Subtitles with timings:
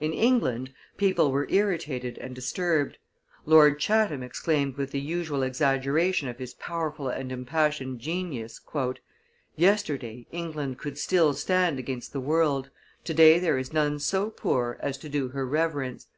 [0.00, 2.98] In England, people were irritated and disturbed;
[3.46, 8.60] Lord Chatham exclaimed with the usual exaggeration of his powerful and impassioned genius
[9.54, 12.70] "Yesterday England could still stand against the world,
[13.04, 16.08] today there is none so poor as to do her reverence.